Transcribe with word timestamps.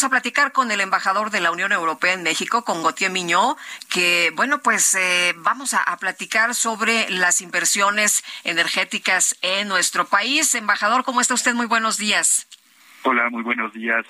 Vamos 0.00 0.12
a 0.16 0.18
platicar 0.18 0.52
con 0.52 0.70
el 0.70 0.80
embajador 0.80 1.30
de 1.30 1.40
la 1.40 1.50
Unión 1.50 1.72
Europea 1.72 2.14
en 2.14 2.22
México, 2.22 2.64
con 2.64 2.82
Gautier 2.82 3.10
Miñó, 3.10 3.58
que, 3.90 4.32
bueno, 4.34 4.62
pues 4.62 4.94
eh, 4.94 5.34
vamos 5.36 5.74
a, 5.74 5.82
a 5.82 5.98
platicar 5.98 6.54
sobre 6.54 7.10
las 7.10 7.42
inversiones 7.42 8.24
energéticas 8.44 9.36
en 9.42 9.68
nuestro 9.68 10.06
país. 10.06 10.54
Embajador, 10.54 11.04
¿cómo 11.04 11.20
está 11.20 11.34
usted? 11.34 11.52
Muy 11.52 11.66
buenos 11.66 11.98
días. 11.98 12.46
Hola, 13.02 13.28
muy 13.28 13.42
buenos 13.42 13.74
días. 13.74 14.06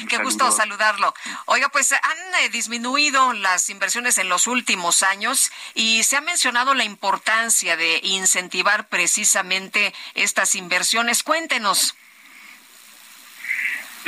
Un 0.00 0.08
Qué 0.08 0.16
saludo. 0.16 0.30
gusto 0.30 0.52
saludarlo. 0.52 1.14
Oiga, 1.46 1.70
pues 1.70 1.90
han 1.92 2.34
eh, 2.42 2.50
disminuido 2.50 3.32
las 3.32 3.70
inversiones 3.70 4.18
en 4.18 4.28
los 4.28 4.46
últimos 4.46 5.02
años 5.02 5.50
y 5.72 6.02
se 6.02 6.18
ha 6.18 6.20
mencionado 6.20 6.74
la 6.74 6.84
importancia 6.84 7.78
de 7.78 8.00
incentivar 8.02 8.88
precisamente 8.88 9.94
estas 10.12 10.54
inversiones. 10.54 11.22
Cuéntenos. 11.22 11.94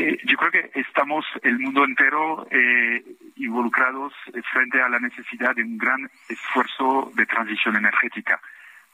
Eh, 0.01 0.19
yo 0.25 0.39
creo 0.39 0.51
que 0.51 0.81
estamos 0.81 1.27
el 1.43 1.59
mundo 1.59 1.85
entero 1.85 2.47
eh, 2.51 3.05
involucrados 3.37 4.15
eh, 4.33 4.41
frente 4.51 4.81
a 4.81 4.89
la 4.89 4.99
necesidad 4.99 5.55
de 5.55 5.63
un 5.63 5.77
gran 5.77 6.11
esfuerzo 6.27 7.13
de 7.15 7.27
transición 7.27 7.77
energética 7.77 8.41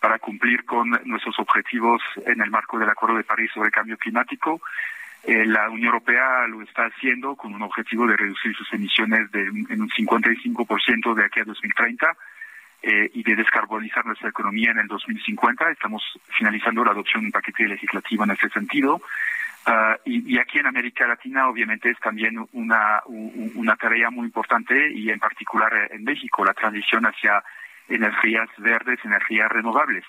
para 0.01 0.19
cumplir 0.19 0.65
con 0.65 0.91
nuestros 1.05 1.39
objetivos 1.39 2.03
en 2.27 2.41
el 2.41 2.51
marco 2.51 2.77
del 2.77 2.89
Acuerdo 2.89 3.19
de 3.19 3.23
París 3.23 3.53
sobre 3.55 3.71
cambio 3.71 3.97
climático. 3.97 4.61
La 5.27 5.69
Unión 5.71 5.87
Europea 5.87 6.47
lo 6.47 6.63
está 6.63 6.87
haciendo 6.87 7.35
con 7.35 7.53
un 7.53 7.63
objetivo 7.63 8.07
de 8.07 8.17
reducir 8.17 8.55
sus 8.55 8.73
emisiones 8.73 9.29
de, 9.33 9.43
en 9.43 9.83
un 9.83 9.89
55% 9.89 11.15
de 11.15 11.25
aquí 11.25 11.41
a 11.41 11.45
2030 11.45 12.17
eh, 12.83 13.11
y 13.15 13.23
de 13.25 13.35
descarbonizar 13.35 14.07
nuestra 14.07 14.29
economía 14.29 14.71
en 14.71 14.79
el 14.79 14.87
2050. 14.87 15.71
Estamos 15.71 16.03
finalizando 16.29 16.85
la 16.85 16.93
adopción 16.93 17.23
de 17.23 17.27
un 17.27 17.33
paquete 17.33 17.67
legislativo 17.67 18.23
en 18.23 18.31
ese 18.31 18.49
sentido. 18.51 19.01
Ah, 19.69 19.99
y, 20.05 20.39
aquí 20.39 20.61
en 20.61 20.67
América 20.67 21.09
Latina, 21.09 21.49
obviamente, 21.49 21.91
es 21.91 21.99
también 21.99 22.39
una, 22.53 23.03
una 23.07 23.75
tarea 23.75 24.11
muy 24.11 24.27
importante 24.27 24.93
y 24.93 25.11
en 25.11 25.19
particular 25.19 25.75
eh, 25.75 25.89
en 25.91 26.05
México, 26.05 26.45
la 26.45 26.55
transición 26.55 27.05
hacia 27.05 27.43
energías 27.89 28.49
verdes, 28.59 29.01
energías 29.05 29.51
renovables. 29.51 30.05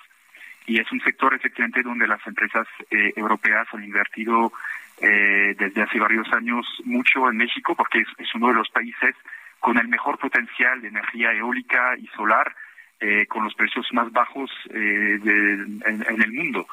Y 0.67 0.79
es 0.79 0.91
un 0.91 1.01
sector 1.01 1.33
efectivamente 1.33 1.81
donde 1.81 2.07
las 2.07 2.25
empresas 2.27 2.67
eh, 2.91 3.13
europeas 3.15 3.67
han 3.73 3.83
invertido 3.83 4.53
eh, 5.01 5.55
desde 5.57 5.81
hace 5.81 5.99
varios 5.99 6.31
años 6.33 6.67
mucho 6.85 7.27
en 7.27 7.37
México 7.37 7.73
porque 7.73 8.03
es 8.17 8.35
uno 8.35 8.49
de 8.49 8.55
los 8.55 8.69
países 8.69 9.15
con 9.59 9.77
el 9.77 9.87
mejor 9.87 10.19
potencial 10.19 10.81
de 10.81 10.89
energía 10.89 11.31
eólica 11.33 11.95
y 11.97 12.07
solar 12.07 12.55
eh, 12.99 13.25
con 13.27 13.43
los 13.43 13.53
precios 13.53 13.87
más 13.93 14.11
bajos 14.11 14.49
eh, 14.69 15.19
de- 15.21 15.53
en, 15.85 16.21
el 16.21 16.31
mundo. 16.33 16.67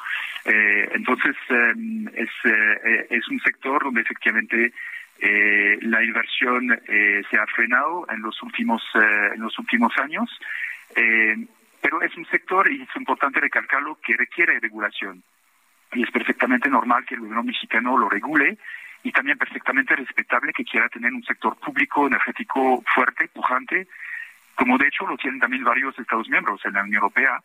Eh, 0.45 0.89
entonces, 0.93 1.35
es, 2.15 2.29
eh, 2.45 3.07
es 3.09 3.27
un 3.29 3.39
sector 3.41 3.83
donde 3.83 4.01
efectivamente 4.01 4.73
eh, 5.19 5.77
la 5.81 6.03
inversión 6.03 6.79
se 6.85 7.37
ha 7.37 7.45
frenado 7.47 8.05
en 8.09 8.21
los 8.21 8.41
últimos, 8.43 8.83
en 8.95 9.41
los 9.41 9.57
últimos 9.59 9.95
años, 9.97 10.29
pero 11.81 12.01
es 12.01 12.15
un 12.17 12.25
sector, 12.25 12.69
y 12.71 12.81
es 12.81 12.95
importante 12.95 13.39
recalcarlo, 13.39 13.99
que 14.03 14.17
requiere 14.17 14.59
regulación. 14.59 15.23
Y 15.93 16.03
es 16.03 16.11
perfectamente 16.11 16.69
normal 16.69 17.05
que 17.05 17.15
el 17.15 17.21
gobierno 17.21 17.43
mexicano 17.43 17.97
lo 17.97 18.09
regule 18.09 18.57
y 19.03 19.11
también 19.11 19.37
perfectamente 19.37 19.95
respetable 19.95 20.51
que 20.51 20.65
quiera 20.65 20.89
tener 20.89 21.13
un 21.13 21.23
sector 21.23 21.55
público 21.57 22.07
energético 22.07 22.83
fuerte, 22.93 23.27
pujante, 23.27 23.87
como 24.55 24.77
de 24.77 24.87
hecho 24.87 25.05
lo 25.05 25.17
tienen 25.17 25.39
también 25.39 25.63
varios 25.63 25.97
Estados 25.99 26.29
miembros 26.29 26.61
en 26.65 26.73
la 26.73 26.81
Unión 26.81 26.95
Europea. 26.95 27.41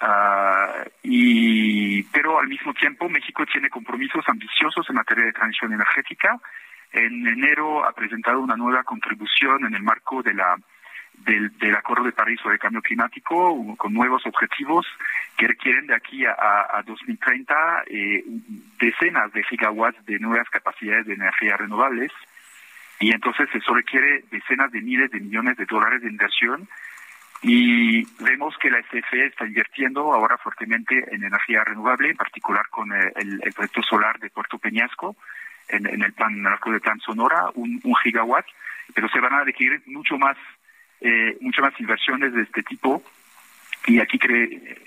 Ah, 0.00 0.84
y 1.02 2.02
pero 2.04 2.38
al 2.38 2.48
mismo 2.48 2.74
tiempo 2.74 3.08
México 3.08 3.44
tiene 3.46 3.70
compromisos 3.70 4.24
ambiciosos 4.28 4.88
en 4.88 4.96
materia 4.96 5.24
de 5.24 5.32
transición 5.32 5.72
energética. 5.72 6.38
En 6.92 7.26
enero 7.26 7.84
ha 7.84 7.92
presentado 7.92 8.40
una 8.40 8.56
nueva 8.56 8.84
contribución 8.84 9.66
en 9.66 9.74
el 9.74 9.82
marco 9.82 10.22
de 10.22 10.34
la 10.34 10.56
del, 11.24 11.74
Acuerdo 11.74 12.04
de 12.04 12.12
París 12.12 12.38
sobre 12.42 12.58
Cambio 12.58 12.82
Climático 12.82 13.74
con 13.76 13.92
nuevos 13.92 14.24
objetivos 14.26 14.86
que 15.36 15.48
requieren 15.48 15.86
de 15.86 15.94
aquí 15.94 16.26
a, 16.26 16.32
a, 16.32 16.78
a 16.78 16.82
2030 16.82 17.84
eh, 17.86 18.24
decenas 18.78 19.32
de 19.32 19.42
gigawatts 19.44 20.04
de 20.04 20.18
nuevas 20.18 20.48
capacidades 20.50 21.06
de 21.06 21.14
energía 21.14 21.56
renovables 21.56 22.12
y 22.98 23.12
entonces 23.12 23.48
eso 23.54 23.74
requiere 23.74 24.24
decenas 24.30 24.72
de 24.72 24.80
miles 24.80 25.10
de 25.10 25.20
millones 25.20 25.56
de 25.56 25.66
dólares 25.66 26.02
de 26.02 26.08
inversión 26.08 26.68
y 27.42 28.04
vemos 28.22 28.56
que 28.58 28.70
la 28.70 28.82
SFE 28.82 29.26
está 29.26 29.46
invirtiendo 29.46 30.12
ahora 30.12 30.38
fuertemente 30.38 31.04
en 31.14 31.22
energía 31.22 31.62
renovable, 31.64 32.10
en 32.10 32.16
particular 32.16 32.66
con 32.70 32.90
eh, 32.92 33.12
el, 33.16 33.40
el 33.42 33.52
proyecto 33.52 33.82
solar 33.82 34.18
de 34.18 34.30
Puerto 34.30 34.58
Peñasco, 34.58 35.16
en, 35.68 35.86
el 35.86 36.12
plan 36.12 36.32
en 36.32 36.38
el 36.38 36.42
marco 36.42 36.70
del 36.70 36.80
plan 36.80 36.98
Sonora, 37.00 37.50
un, 37.54 37.80
gigawatt, 38.02 38.46
pero 38.94 39.08
se 39.08 39.20
van 39.20 39.34
a 39.34 39.44
requerir 39.44 39.82
mucho 39.86 40.16
más, 40.16 40.36
eh, 41.00 41.36
muchas 41.40 41.62
más 41.62 41.80
inversiones 41.80 42.32
de 42.32 42.42
este 42.42 42.62
tipo. 42.62 43.02
Y 43.86 44.00
aquí 44.00 44.18
cree, 44.18 44.78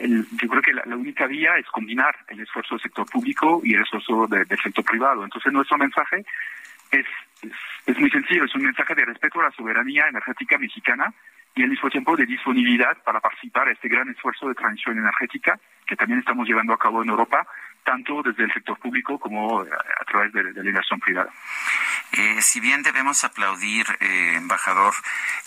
el, 0.00 0.26
yo 0.40 0.48
creo 0.48 0.62
que 0.62 0.72
la, 0.72 0.82
la, 0.86 0.96
única 0.96 1.26
vía 1.26 1.56
es 1.58 1.66
combinar 1.66 2.16
el 2.28 2.40
esfuerzo 2.40 2.74
del 2.74 2.82
sector 2.82 3.06
público 3.08 3.60
y 3.62 3.74
el 3.74 3.82
esfuerzo 3.82 4.26
de, 4.26 4.44
del 4.44 4.58
sector 4.58 4.84
privado. 4.84 5.22
Entonces 5.22 5.52
nuestro 5.52 5.78
mensaje 5.78 6.24
es, 6.90 7.06
es, 7.42 7.52
es 7.86 7.98
muy 7.98 8.10
sencillo, 8.10 8.44
es 8.44 8.54
un 8.54 8.62
mensaje 8.62 8.94
de 8.94 9.04
respeto 9.04 9.40
a 9.40 9.44
la 9.44 9.50
soberanía 9.52 10.08
energética 10.08 10.58
mexicana 10.58 11.12
y 11.54 11.62
al 11.62 11.70
mismo 11.70 11.90
tiempo 11.90 12.16
de 12.16 12.26
disponibilidad 12.26 12.96
para 13.04 13.20
participar 13.20 13.68
a 13.68 13.72
este 13.72 13.88
gran 13.88 14.08
esfuerzo 14.08 14.48
de 14.48 14.54
transición 14.54 14.98
energética 14.98 15.58
que 15.86 15.96
también 15.96 16.20
estamos 16.20 16.46
llevando 16.46 16.72
a 16.72 16.78
cabo 16.78 17.02
en 17.02 17.08
Europa, 17.08 17.46
tanto 17.82 18.22
desde 18.22 18.44
el 18.44 18.52
sector 18.52 18.78
público 18.78 19.18
como 19.18 19.60
a 19.60 20.04
través 20.06 20.32
de 20.32 20.52
la 20.52 20.68
inversión 20.68 21.00
privada. 21.00 21.30
Eh, 22.12 22.40
si 22.40 22.60
bien 22.60 22.82
debemos 22.82 23.22
aplaudir, 23.24 23.86
eh, 24.00 24.34
embajador, 24.34 24.94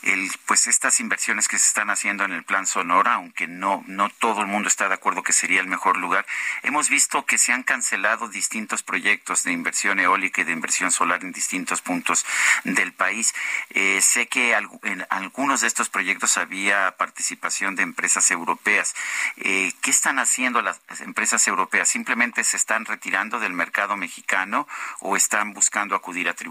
el, 0.04 0.32
pues 0.46 0.68
estas 0.68 1.00
inversiones 1.00 1.48
que 1.48 1.58
se 1.58 1.68
están 1.68 1.90
haciendo 1.90 2.24
en 2.24 2.34
el 2.34 2.44
Plan 2.44 2.68
Sonora, 2.68 3.16
aunque 3.16 3.48
no 3.48 3.84
no 3.88 4.10
todo 4.10 4.42
el 4.42 4.48
mundo 4.48 4.68
está 4.68 4.88
de 4.88 4.94
acuerdo 4.94 5.24
que 5.24 5.34
sería 5.34 5.60
el 5.60 5.68
mejor 5.68 5.98
lugar, 5.98 6.26
hemos 6.62 6.90
visto 6.90 7.26
que 7.26 7.38
se 7.38 7.52
han 7.52 7.64
cancelado 7.64 8.28
distintos 8.28 8.84
proyectos 8.84 9.44
de 9.44 9.52
inversión 9.52 10.00
eólica 10.00 10.42
y 10.42 10.44
de 10.44 10.52
inversión 10.52 10.92
solar 10.92 11.24
en 11.24 11.32
distintos 11.32 11.82
puntos 11.82 12.26
del 12.64 12.94
país. 12.94 13.34
Eh, 13.72 14.00
sé 14.02 14.28
que 14.28 14.54
en 14.84 15.06
algunos 15.10 15.62
de 15.62 15.68
estos 15.68 15.90
proyectos 15.90 16.38
había 16.38 16.96
participación 16.98 17.76
de 17.76 17.84
empresas 17.84 18.30
europeas. 18.30 18.94
Eh, 19.38 19.74
¿Qué 19.82 19.92
están 19.92 20.20
haciendo 20.20 20.62
las 20.62 20.80
empresas 21.00 21.48
europeas? 21.48 21.90
¿Simplemente 21.90 22.44
se 22.44 22.58
están 22.58 22.86
retirando 22.86 23.40
del 23.40 23.54
mercado 23.54 23.98
mexicano 23.98 24.68
o 25.00 25.16
están 25.16 25.54
buscando 25.54 25.96
acudir 25.96 26.30
a 26.30 26.34
tribunales? 26.34 26.51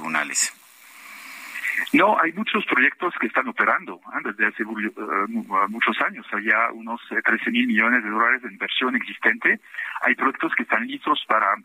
No, 1.93 2.17
hay 2.21 2.33
muchos 2.33 2.65
proyectos 2.67 3.15
que 3.21 3.27
están 3.27 3.49
operando 3.49 4.01
¿eh? 4.15 4.21
desde 4.25 4.47
hace 4.47 4.65
uh, 4.65 5.69
muchos 5.69 6.01
años. 6.03 6.27
Hay 6.33 6.45
ya 6.45 6.71
unos 6.73 7.01
13 7.09 7.51
mil 7.51 7.67
millones 7.67 8.05
de 8.05 8.11
dólares 8.11 8.43
de 8.43 8.53
inversión 8.53 8.95
existente. 8.97 9.61
Hay 10.03 10.15
proyectos 10.15 10.53
que 10.55 10.63
están 10.63 10.87
listos 10.87 11.25
para 11.27 11.57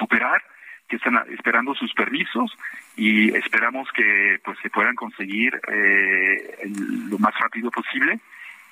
operar, 0.00 0.42
que 0.88 0.96
están 0.96 1.16
esperando 1.30 1.74
sus 1.74 1.92
permisos 1.94 2.56
y 2.96 3.34
esperamos 3.36 3.88
que 3.92 4.40
pues 4.44 4.58
se 4.62 4.70
puedan 4.70 4.94
conseguir 4.94 5.60
eh, 5.68 6.58
el, 6.62 7.10
lo 7.10 7.18
más 7.18 7.34
rápido 7.38 7.70
posible. 7.70 8.18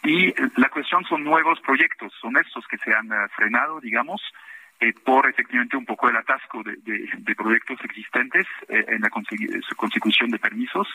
Y 0.03 0.35
la 0.61 0.69
cuestión 0.69 1.05
son 1.05 1.25
nuevos 1.25 1.61
proyectos, 1.61 2.13
son 2.21 2.37
estos 2.37 2.67
que 2.67 2.79
se 2.79 2.93
han 2.93 3.11
uh, 3.11 3.29
frenado, 3.35 3.81
digamos, 3.81 4.21
eh, 4.85 4.95
por 5.05 5.29
efectivamente 5.29 5.77
un 5.77 5.87
poco 5.87 6.09
el 6.09 6.17
atasco 6.17 6.63
de, 6.63 6.77
de, 6.77 7.09
de 7.17 7.35
proyectos 7.35 7.79
existentes 7.83 8.47
eh, 8.69 8.85
en 8.89 9.01
la 9.01 9.11
consecución 9.11 10.31
de 10.31 10.39
permisos. 10.39 10.89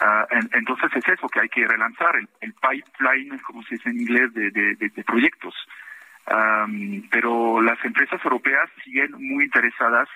Uh, 0.00 0.26
en, 0.30 0.50
entonces 0.52 0.90
es 0.94 1.08
eso 1.08 1.28
que 1.28 1.40
hay 1.40 1.48
que 1.48 1.66
relanzar, 1.66 2.14
el, 2.16 2.28
el 2.40 2.54
pipeline, 2.54 3.38
como 3.40 3.62
se 3.64 3.74
dice 3.74 3.90
en 3.90 4.00
inglés, 4.00 4.32
de, 4.34 5.04
proyectos. 5.04 5.54
Um, 6.30 7.08
pero 7.10 7.62
las 7.62 7.82
empresas 7.84 8.22
europeas 8.22 8.68
siguen 8.84 9.12
muy 9.12 9.44
interesadas 9.44 10.08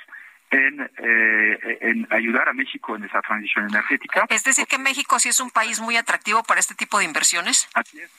en, 0.50 0.90
eh, 0.98 1.78
en 1.80 2.06
ayudar 2.10 2.50
a 2.50 2.52
México 2.52 2.94
en 2.94 3.04
esa 3.04 3.22
transición 3.22 3.68
energética. 3.70 4.26
Es 4.28 4.44
decir, 4.44 4.66
que 4.66 4.78
México 4.78 5.18
sí 5.18 5.30
es 5.30 5.40
un 5.40 5.50
país 5.50 5.80
muy 5.80 5.96
atractivo 5.96 6.42
para 6.42 6.60
este 6.60 6.74
tipo 6.74 6.98
de 6.98 7.06
inversiones. 7.06 7.66
Así 7.74 7.98
es. 8.00 8.10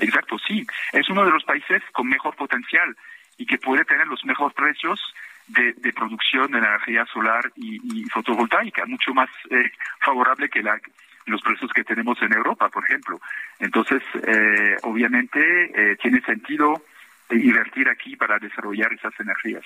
Exacto, 0.00 0.38
sí. 0.46 0.64
Es 0.92 1.08
uno 1.08 1.24
de 1.24 1.32
los 1.32 1.42
países 1.44 1.82
con 1.92 2.06
mejor 2.08 2.36
potencial 2.36 2.96
y 3.38 3.46
que 3.46 3.58
puede 3.58 3.84
tener 3.84 4.06
los 4.06 4.24
mejores 4.24 4.54
precios 4.54 5.00
de, 5.46 5.74
producción 5.92 6.50
de 6.52 6.58
energía 6.58 7.04
solar 7.06 7.50
y, 7.56 8.04
fotovoltaica, 8.04 8.86
mucho 8.86 9.12
más 9.12 9.28
eh, 9.50 9.70
favorable 10.00 10.48
que 10.48 10.62
la, 10.62 10.80
los 11.26 11.42
precios 11.42 11.70
que 11.72 11.84
tenemos 11.84 12.20
en 12.22 12.32
Europa, 12.32 12.68
por 12.68 12.84
ejemplo. 12.84 13.20
Entonces, 13.58 14.02
eh, 14.26 14.76
obviamente, 14.82 15.40
eh, 15.74 15.96
tiene 15.96 16.20
sentido 16.22 16.84
invertir 17.30 17.88
aquí 17.88 18.16
para 18.16 18.38
desarrollar 18.38 18.92
esas 18.92 19.12
energías. 19.18 19.64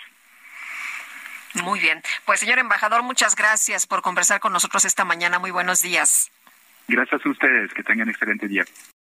Muy 1.63 1.81
bien. 1.81 2.01
Pues, 2.25 2.41
señor 2.41 2.59
embajador, 2.59 3.03
muchas 3.03 3.35
gracias 3.35 3.87
por 3.87 4.03
conversar 4.03 4.41
con 4.41 4.53
nosotros 4.53 4.85
esta 4.85 5.05
mañana. 5.05 5.39
Muy 5.39 5.51
buenos 5.51 5.83
días. 5.83 6.31
Gracias 6.87 7.25
a 7.25 7.29
ustedes. 7.29 7.73
Que 7.75 7.83
tengan 7.83 8.09
excelente 8.09 8.49
día. 8.49 8.65